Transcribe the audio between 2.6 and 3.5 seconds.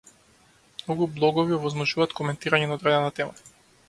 на одредена тема.